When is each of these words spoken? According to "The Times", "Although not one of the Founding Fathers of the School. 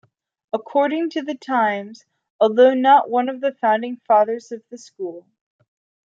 According 0.51 1.11
to 1.11 1.21
"The 1.21 1.35
Times", 1.35 2.05
"Although 2.39 2.73
not 2.73 3.11
one 3.11 3.29
of 3.29 3.39
the 3.39 3.51
Founding 3.61 3.97
Fathers 4.07 4.51
of 4.51 4.63
the 4.71 4.77
School. 4.79 5.27